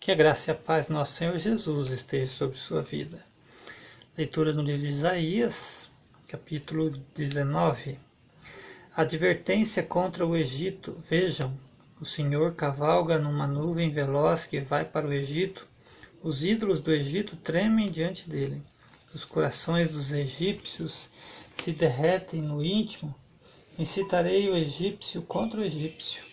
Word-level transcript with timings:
Que 0.00 0.12
a 0.12 0.14
graça 0.14 0.50
e 0.50 0.52
a 0.52 0.54
paz 0.54 0.86
do 0.86 0.94
nosso 0.94 1.12
Senhor 1.12 1.36
Jesus 1.38 1.90
esteja 1.90 2.26
sobre 2.26 2.56
sua 2.56 2.80
vida. 2.80 3.22
Leitura 4.16 4.50
no 4.50 4.62
livro 4.62 4.80
de 4.80 4.88
Isaías, 4.88 5.90
capítulo 6.26 6.88
19. 7.14 7.98
Advertência 8.96 9.82
contra 9.82 10.26
o 10.26 10.34
Egito. 10.34 10.96
Vejam, 11.06 11.52
o 12.00 12.06
Senhor 12.06 12.54
cavalga 12.54 13.18
numa 13.18 13.46
nuvem 13.46 13.90
veloz 13.90 14.46
que 14.46 14.58
vai 14.58 14.86
para 14.86 15.06
o 15.06 15.12
Egito. 15.12 15.66
Os 16.22 16.42
ídolos 16.42 16.80
do 16.80 16.90
Egito 16.94 17.36
tremem 17.36 17.90
diante 17.90 18.30
dele. 18.30 18.62
Os 19.12 19.26
corações 19.26 19.90
dos 19.90 20.12
egípcios 20.12 21.10
se 21.54 21.72
derretem 21.72 22.40
no 22.40 22.64
íntimo. 22.64 23.14
Incitarei 23.78 24.48
o 24.48 24.56
egípcio 24.56 25.20
contra 25.20 25.60
o 25.60 25.64
egípcio. 25.64 26.24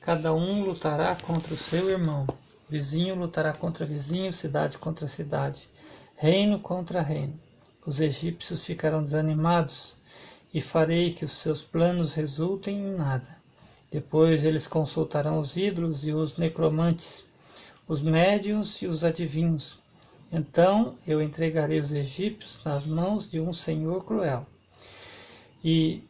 Cada 0.00 0.32
um 0.32 0.62
lutará 0.62 1.16
contra 1.16 1.52
o 1.52 1.56
seu 1.56 1.90
irmão. 1.90 2.24
Vizinho 2.70 3.16
lutará 3.16 3.52
contra 3.52 3.84
vizinho, 3.84 4.32
cidade 4.32 4.78
contra 4.78 5.08
cidade, 5.08 5.68
reino 6.16 6.60
contra 6.60 7.02
reino. 7.02 7.34
Os 7.84 7.98
egípcios 7.98 8.64
ficarão 8.64 9.02
desanimados, 9.02 9.96
e 10.54 10.60
farei 10.60 11.12
que 11.12 11.24
os 11.24 11.32
seus 11.32 11.62
planos 11.62 12.14
resultem 12.14 12.78
em 12.78 12.94
nada. 12.94 13.26
Depois 13.90 14.44
eles 14.44 14.68
consultarão 14.68 15.40
os 15.40 15.56
ídolos 15.56 16.06
e 16.06 16.12
os 16.12 16.36
necromantes, 16.36 17.24
os 17.88 18.00
médiuns 18.00 18.80
e 18.82 18.86
os 18.86 19.02
adivinhos. 19.02 19.80
Então 20.32 20.94
eu 21.04 21.20
entregarei 21.20 21.80
os 21.80 21.90
egípcios 21.90 22.60
nas 22.64 22.86
mãos 22.86 23.28
de 23.28 23.40
um 23.40 23.52
senhor 23.52 24.04
cruel. 24.04 24.46
E 25.64 26.04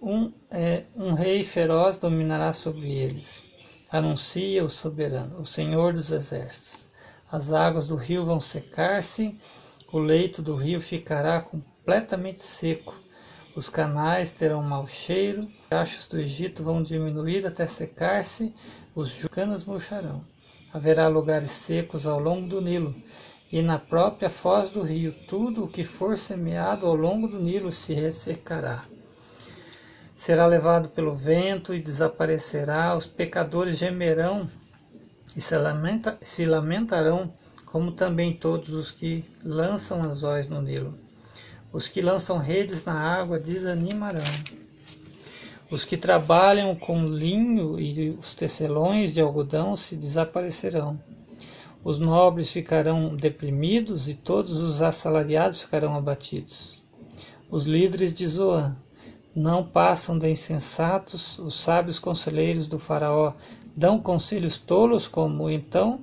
um, 0.00 0.30
é, 0.48 0.84
um 0.94 1.12
rei 1.12 1.42
feroz 1.42 1.98
dominará 1.98 2.52
sobre 2.52 2.92
eles 2.92 3.42
anuncia 3.90 4.64
o 4.64 4.68
soberano, 4.68 5.40
o 5.40 5.46
Senhor 5.46 5.92
dos 5.92 6.10
exércitos. 6.10 6.88
As 7.30 7.52
águas 7.52 7.86
do 7.86 7.96
rio 7.96 8.24
vão 8.24 8.40
secar-se, 8.40 9.38
o 9.92 9.98
leito 9.98 10.42
do 10.42 10.56
rio 10.56 10.80
ficará 10.80 11.40
completamente 11.40 12.42
seco. 12.42 12.94
Os 13.54 13.68
canais 13.68 14.32
terão 14.32 14.62
mau 14.62 14.86
cheiro, 14.86 15.42
os 15.42 15.50
riachos 15.70 16.06
do 16.06 16.18
Egito 16.18 16.62
vão 16.62 16.82
diminuir 16.82 17.46
até 17.46 17.66
secar-se, 17.66 18.54
os 18.94 19.24
canas 19.30 19.64
murcharão. 19.64 20.24
Haverá 20.72 21.06
lugares 21.06 21.50
secos 21.50 22.06
ao 22.06 22.18
longo 22.18 22.48
do 22.48 22.60
Nilo, 22.60 22.94
e 23.52 23.62
na 23.62 23.78
própria 23.78 24.28
foz 24.28 24.70
do 24.70 24.82
rio, 24.82 25.14
tudo 25.28 25.64
o 25.64 25.68
que 25.68 25.84
for 25.84 26.18
semeado 26.18 26.86
ao 26.86 26.94
longo 26.94 27.28
do 27.28 27.38
Nilo 27.38 27.70
se 27.70 27.94
ressecará 27.94 28.84
será 30.14 30.46
levado 30.46 30.88
pelo 30.88 31.14
vento 31.14 31.74
e 31.74 31.80
desaparecerá, 31.80 32.96
os 32.96 33.06
pecadores 33.06 33.78
gemerão 33.78 34.48
e 35.36 35.40
se, 35.40 35.56
lamenta, 35.56 36.16
se 36.22 36.44
lamentarão, 36.44 37.32
como 37.66 37.90
também 37.90 38.32
todos 38.32 38.72
os 38.72 38.90
que 38.90 39.24
lançam 39.44 40.02
anzóis 40.02 40.48
no 40.48 40.62
Nilo. 40.62 40.94
Os 41.72 41.88
que 41.88 42.00
lançam 42.00 42.38
redes 42.38 42.84
na 42.84 42.94
água 42.94 43.38
desanimarão. 43.38 44.22
Os 45.68 45.84
que 45.84 45.96
trabalham 45.96 46.76
com 46.76 47.08
linho 47.08 47.80
e 47.80 48.10
os 48.10 48.34
tecelões 48.34 49.12
de 49.12 49.20
algodão 49.20 49.74
se 49.74 49.96
desaparecerão. 49.96 50.96
Os 51.82 51.98
nobres 51.98 52.50
ficarão 52.50 53.08
deprimidos 53.16 54.08
e 54.08 54.14
todos 54.14 54.60
os 54.60 54.80
assalariados 54.80 55.62
ficarão 55.62 55.96
abatidos. 55.96 56.82
Os 57.50 57.64
líderes 57.64 58.14
de 58.14 58.26
Zoan 58.26 58.76
não 59.34 59.64
passam 59.64 60.16
de 60.16 60.30
insensatos, 60.30 61.38
os 61.38 61.54
sábios 61.54 61.98
conselheiros 61.98 62.68
do 62.68 62.78
Faraó 62.78 63.32
dão 63.76 63.98
conselhos 63.98 64.56
tolos, 64.56 65.08
como 65.08 65.50
então 65.50 65.98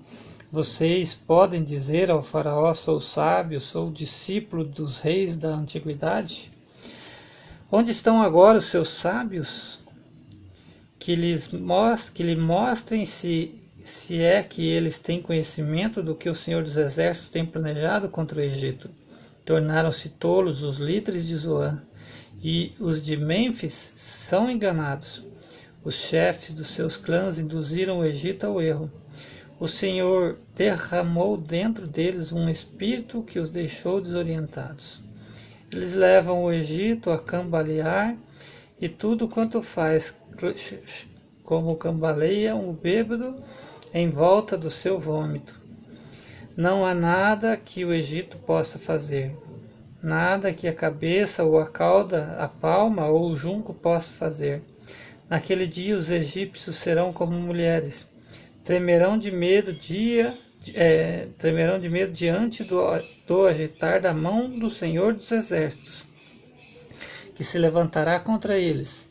vocês 0.51 1.13
podem 1.13 1.63
dizer 1.63 2.11
ao 2.11 2.21
Faraó: 2.21 2.73
Sou 2.73 2.99
sábio, 2.99 3.61
sou 3.61 3.89
discípulo 3.89 4.65
dos 4.65 4.99
reis 4.99 5.37
da 5.37 5.47
antiguidade? 5.47 6.51
Onde 7.71 7.91
estão 7.91 8.21
agora 8.21 8.57
os 8.57 8.65
seus 8.65 8.89
sábios? 8.89 9.79
Que, 10.99 11.15
lhes 11.15 11.49
que 12.13 12.21
lhe 12.21 12.35
mostrem 12.35 13.05
se, 13.05 13.55
se 13.77 14.21
é 14.21 14.43
que 14.43 14.67
eles 14.67 14.99
têm 14.99 15.21
conhecimento 15.21 16.03
do 16.03 16.13
que 16.13 16.29
o 16.29 16.35
Senhor 16.35 16.63
dos 16.63 16.77
Exércitos 16.77 17.31
tem 17.31 17.45
planejado 17.45 18.07
contra 18.09 18.39
o 18.39 18.43
Egito. 18.43 18.87
Tornaram-se 19.43 20.09
tolos 20.09 20.61
os 20.61 20.77
líderes 20.77 21.25
de 21.25 21.35
Zoan 21.35 21.81
e 22.43 22.73
os 22.79 23.01
de 23.01 23.17
Mênfis 23.17 23.93
são 23.95 24.49
enganados. 24.49 25.23
Os 25.83 25.95
chefes 25.95 26.53
dos 26.53 26.67
seus 26.67 26.97
clãs 26.97 27.37
induziram 27.37 27.99
o 27.99 28.05
Egito 28.05 28.45
ao 28.45 28.61
erro. 28.61 28.91
O 29.59 29.67
Senhor 29.67 30.39
derramou 30.55 31.37
dentro 31.37 31.85
deles 31.85 32.31
um 32.31 32.49
espírito 32.49 33.23
que 33.23 33.39
os 33.39 33.49
deixou 33.49 34.01
desorientados. 34.01 34.99
Eles 35.71 35.93
levam 35.93 36.43
o 36.43 36.51
Egito 36.51 37.11
a 37.11 37.19
cambalear 37.19 38.15
e 38.79 38.89
tudo 38.89 39.27
quanto 39.27 39.61
faz, 39.61 40.15
como 41.43 41.75
cambaleia 41.75 42.55
um 42.55 42.73
bêbado 42.73 43.35
em 43.93 44.09
volta 44.09 44.57
do 44.57 44.69
seu 44.69 44.99
vômito. 44.99 45.59
Não 46.57 46.85
há 46.85 46.93
nada 46.93 47.55
que 47.55 47.85
o 47.85 47.93
Egito 47.93 48.37
possa 48.37 48.79
fazer. 48.79 49.35
Nada 50.01 50.51
que 50.51 50.67
a 50.67 50.73
cabeça 50.73 51.43
ou 51.43 51.59
a 51.59 51.67
cauda, 51.67 52.35
a 52.39 52.47
palma 52.47 53.05
ou 53.05 53.29
o 53.29 53.37
junco 53.37 53.71
possa 53.71 54.11
fazer. 54.11 54.63
Naquele 55.29 55.67
dia 55.67 55.95
os 55.95 56.09
egípcios 56.09 56.75
serão 56.75 57.13
como 57.13 57.39
mulheres, 57.39 58.07
tremerão 58.65 59.15
de 59.15 59.31
medo 59.31 59.71
dia, 59.71 60.35
é, 60.73 61.27
tremerão 61.37 61.79
de 61.79 61.87
medo 61.87 62.11
diante 62.11 62.63
do, 62.63 62.81
do 63.27 63.45
agitar 63.45 64.01
da 64.01 64.13
mão 64.13 64.49
do 64.49 64.71
Senhor 64.71 65.13
dos 65.13 65.31
Exércitos, 65.31 66.03
que 67.35 67.43
se 67.43 67.59
levantará 67.59 68.19
contra 68.19 68.57
eles. 68.57 69.07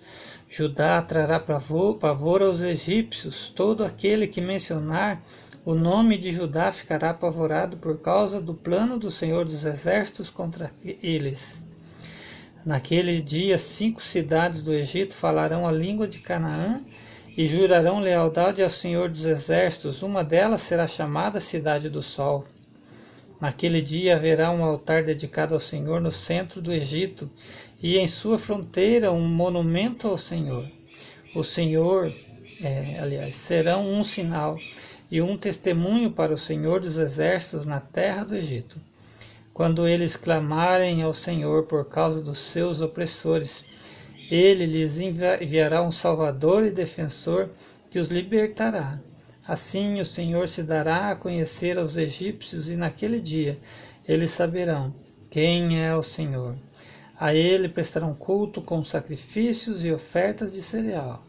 Judá 0.49 1.01
trará 1.01 1.39
pavor, 1.39 1.99
pavor 1.99 2.43
aos 2.43 2.61
egípcios, 2.61 3.49
todo 3.49 3.85
aquele 3.85 4.27
que 4.27 4.41
mencionar 4.41 5.23
o 5.65 5.75
nome 5.75 6.17
de 6.17 6.33
Judá 6.33 6.73
ficará 6.73 7.11
apavorado 7.11 7.77
por 7.77 7.99
causa 8.01 8.41
do 8.41 8.55
plano 8.55 8.99
do 8.99 9.11
Senhor 9.11 9.45
dos 9.45 9.65
Exércitos 9.65 10.31
contra 10.31 10.73
eles. 11.03 11.63
Naquele 12.65 13.21
dia, 13.21 13.59
cinco 13.59 14.03
cidades 14.03 14.63
do 14.63 14.73
Egito 14.73 15.15
falarão 15.15 15.67
a 15.67 15.73
língua 15.73 16.09
de 16.09 16.19
Canaã 16.19 16.81
e 17.37 17.47
jurarão 17.47 18.01
lealdade 18.01 18.63
ao 18.63 18.71
Senhor 18.71 19.09
dos 19.09 19.25
Exércitos. 19.25 20.03
Uma 20.03 20.25
delas 20.25 20.63
será 20.63 20.87
chamada 20.89 21.41
Cidade 21.41 21.89
do 21.89 22.03
Sol. 22.03 22.45
Naquele 23.41 23.81
dia 23.81 24.17
haverá 24.17 24.51
um 24.51 24.65
altar 24.65 25.03
dedicado 25.03 25.55
ao 25.55 25.61
Senhor 25.61 26.01
no 26.01 26.13
centro 26.13 26.61
do 26.61 26.73
Egito 26.73 27.31
e 27.83 27.99
em 27.99 28.09
sua 28.09 28.39
fronteira 28.39 29.13
um 29.13 29.27
monumento 29.27 30.09
ao 30.09 30.19
Senhor. 30.19 30.67
O 31.35 31.43
Senhor, 31.43 32.13
é, 32.63 32.99
aliás, 33.01 33.35
serão 33.35 33.91
um 33.91 34.05
sinal 34.05 34.59
e 35.11 35.21
um 35.21 35.37
testemunho 35.37 36.11
para 36.11 36.33
o 36.33 36.39
Senhor 36.39 36.81
dos 36.81 36.97
Exércitos 36.97 37.67
na 37.67 37.81
terra 37.81 38.25
do 38.25 38.37
Egito. 38.37 38.79
Quando 39.53 39.87
eles 39.87 40.17
clamarem 40.17 41.03
ao 41.03 41.13
Senhor 41.13 41.65
por 41.65 41.89
causa 41.89 42.23
dos 42.23 42.39
seus 42.39 42.81
opressores, 42.81 43.65
ele 44.31 44.65
lhes 44.65 45.01
enviará 45.01 45.83
um 45.83 45.91
Salvador 45.91 46.65
e 46.65 46.71
defensor 46.71 47.51
que 47.91 47.99
os 47.99 48.09
libertará. 48.09 48.99
Assim 49.49 50.01
o 50.01 50.07
Senhor 50.07 50.49
se 50.49 50.63
dará 50.63 51.11
a 51.11 51.17
conhecer 51.17 51.77
aos 51.77 51.97
egípcios, 51.97 52.71
e 52.71 52.77
naquele 52.77 53.19
dia 53.19 53.59
eles 54.07 54.31
saberão 54.31 54.95
quem 55.29 55.85
é 55.85 55.95
o 55.95 56.03
Senhor. 56.03 56.55
A 57.19 57.35
ele 57.35 57.69
prestarão 57.69 58.15
culto 58.15 58.63
com 58.63 58.83
sacrifícios 58.85 59.85
e 59.85 59.93
ofertas 59.93 60.53
de 60.53 60.63
cereal. 60.63 61.23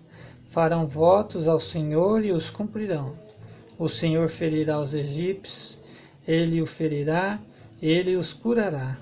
Farão 0.48 0.86
votos 0.86 1.48
ao 1.48 1.60
Senhor 1.60 2.24
e 2.24 2.32
os 2.32 2.50
cumprirão. 2.50 3.31
O 3.82 3.90
Senhor 3.90 4.30
ferirá 4.30 4.80
os 4.80 4.94
egípcios, 4.94 5.76
ele 6.28 6.62
o 6.62 6.68
ferirá, 6.68 7.42
ele 7.82 8.16
os 8.16 8.32
curará. 8.32 8.96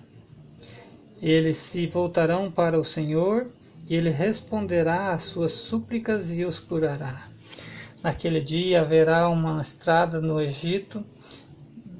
Eles 1.22 1.58
se 1.58 1.86
voltarão 1.86 2.50
para 2.50 2.80
o 2.80 2.86
Senhor, 2.86 3.46
e 3.90 3.96
ele 3.96 4.10
responderá 4.10 5.10
às 5.10 5.24
suas 5.24 5.52
súplicas 5.52 6.32
e 6.32 6.46
os 6.46 6.62
curará. 6.62 7.28
Naquele 8.02 8.40
dia 8.40 8.80
haverá 8.80 9.28
uma 9.28 9.62
estrada 9.62 10.22
no 10.22 10.40
Egito, 10.40 11.04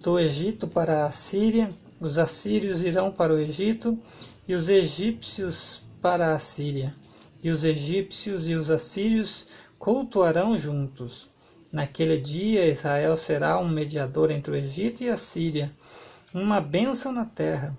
do 0.02 0.18
Egito 0.18 0.66
para 0.66 1.04
a 1.04 1.12
Síria, 1.12 1.70
os 2.00 2.18
assírios 2.18 2.82
irão 2.82 3.12
para 3.12 3.34
o 3.34 3.38
Egito 3.38 4.00
e 4.48 4.56
os 4.56 4.70
egípcios 4.70 5.82
para 6.02 6.34
a 6.34 6.40
Síria. 6.40 6.96
E 7.44 7.52
os 7.52 7.66
egípcios 7.66 8.48
e 8.48 8.56
os 8.56 8.70
assírios 8.70 9.48
cultuarão 9.78 10.58
juntos. 10.58 11.28
Naquele 11.72 12.20
dia 12.20 12.66
Israel 12.66 13.16
será 13.16 13.60
um 13.60 13.68
mediador 13.70 14.32
entre 14.32 14.52
o 14.52 14.56
Egito 14.56 15.04
e 15.04 15.10
a 15.10 15.16
Síria, 15.16 15.72
uma 16.34 16.60
bênção 16.60 17.12
na 17.12 17.26
terra. 17.26 17.78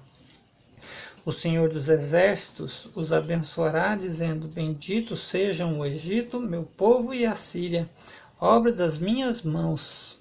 O 1.25 1.32
Senhor 1.32 1.69
dos 1.69 1.88
Exércitos 1.88 2.88
os 2.94 3.12
abençoará, 3.12 3.96
dizendo: 3.96 4.48
Bendito 4.48 5.16
sejam 5.16 5.78
o 5.78 5.84
Egito, 5.84 6.40
meu 6.40 6.64
povo, 6.64 7.12
e 7.12 7.26
a 7.26 7.34
Síria, 7.34 7.88
obra 8.40 8.72
das 8.72 8.96
minhas 8.96 9.42
mãos. 9.42 10.19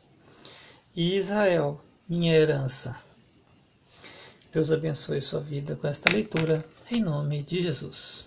e 0.95 1.15
Israel, 1.15 1.79
minha 2.07 2.35
herança. 2.35 2.95
Deus 4.51 4.71
abençoe 4.71 5.21
sua 5.21 5.39
vida 5.39 5.75
com 5.75 5.87
esta 5.87 6.11
leitura, 6.11 6.65
em 6.91 7.01
nome 7.01 7.43
de 7.43 7.61
Jesus. 7.61 8.25